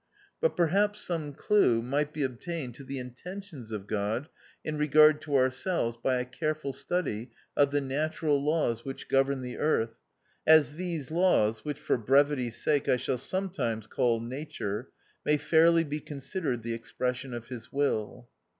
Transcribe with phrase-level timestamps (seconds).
[0.39, 4.29] But perhaps some clue might be obtained to the intentions of God
[4.63, 9.41] in re gard to ourselves by a careful study of the natural laws which govern
[9.43, 9.99] the earth,
[10.47, 14.89] as these laws, which for brevity's sake I shall sometimes call Nature,
[15.23, 18.27] may fairly be con sidered the expression of his Will.